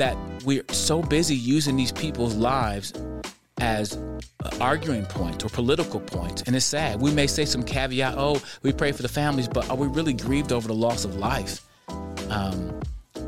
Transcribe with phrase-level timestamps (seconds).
[0.00, 2.92] that we're so busy using these people's lives
[3.60, 3.98] as
[4.60, 6.42] arguing points or political points.
[6.46, 7.02] And it's sad.
[7.02, 10.14] We may say some caveat, oh, we pray for the families, but are we really
[10.14, 11.66] grieved over the loss of life?
[12.30, 12.80] Um,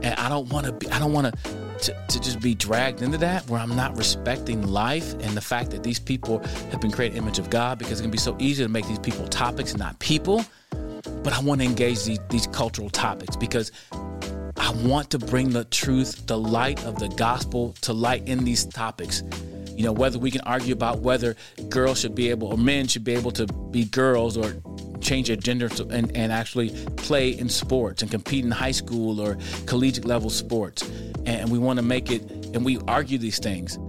[0.03, 1.53] and I don't want to be, I don't want to
[1.83, 5.83] to just be dragged into that where I'm not respecting life and the fact that
[5.83, 6.39] these people
[6.71, 9.01] have been created image of God because it's gonna be so easy to make these
[9.01, 10.45] people topics, not people.
[10.71, 13.73] But I want to engage these, these cultural topics because
[14.63, 18.65] I want to bring the truth, the light of the gospel to light in these
[18.65, 19.25] topics.
[19.75, 21.35] You know, whether we can argue about whether
[21.69, 24.55] girls should be able or men should be able to be girls or
[25.01, 29.21] change their gender to, and, and actually play in sports and compete in high school
[29.21, 29.37] or
[29.67, 30.89] collegiate level sports.
[31.27, 32.23] And we want to make it,
[32.55, 33.81] and we argue these things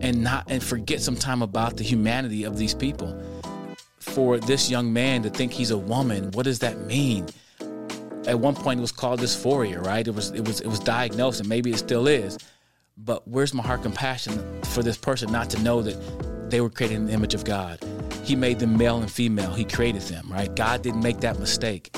[0.00, 3.20] and not and forget some time about the humanity of these people.
[3.98, 7.26] For this young man to think he's a woman, what does that mean?
[8.26, 10.06] At one point, it was called dysphoria, right?
[10.06, 12.38] It was it was it was diagnosed, and maybe it still is.
[12.96, 16.96] But where's my heart compassion for this person not to know that they were created
[16.96, 17.80] in the image of God?
[18.22, 19.52] He made them male and female.
[19.52, 20.54] He created them, right?
[20.54, 21.90] God didn't make that mistake.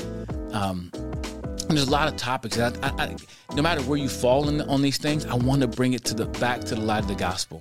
[0.52, 2.58] Um, and there's a lot of topics.
[2.58, 3.16] I, I, I,
[3.54, 6.14] no matter where you fall in, on these things, I want to bring it to
[6.14, 7.60] the back to the light of the gospel.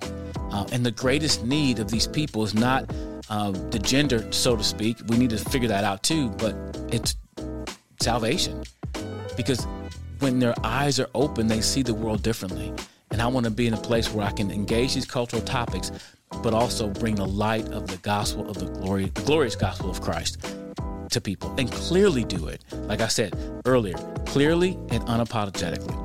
[0.52, 2.90] Uh, and the greatest need of these people is not
[3.30, 4.98] uh, the gender, so to speak.
[5.08, 6.30] We need to figure that out too.
[6.30, 6.56] But
[6.92, 7.16] it's
[8.04, 8.64] salvation,
[9.38, 9.66] because
[10.20, 12.74] when their eyes are open, they see the world differently.
[13.12, 15.92] And I want to be in a place where I can engage these cultural topics,
[16.42, 20.02] but also bring the light of the gospel of the glory, the glorious gospel of
[20.02, 20.46] Christ
[21.12, 22.64] to people and clearly do it.
[22.74, 26.03] Like I said earlier, clearly and unapologetically.